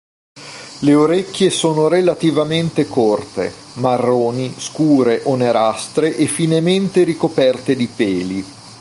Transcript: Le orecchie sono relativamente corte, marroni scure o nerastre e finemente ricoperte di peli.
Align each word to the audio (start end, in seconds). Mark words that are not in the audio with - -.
Le 0.79 0.95
orecchie 0.95 1.51
sono 1.51 1.87
relativamente 1.87 2.87
corte, 2.87 3.53
marroni 3.73 4.51
scure 4.57 5.21
o 5.25 5.35
nerastre 5.35 6.17
e 6.17 6.25
finemente 6.25 7.03
ricoperte 7.03 7.75
di 7.75 7.85
peli. 7.87 8.45